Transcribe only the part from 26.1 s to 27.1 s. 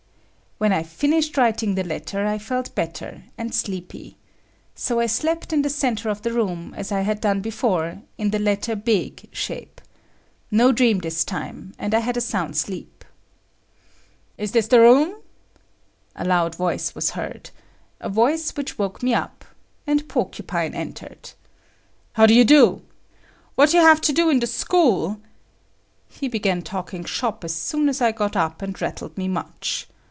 began talking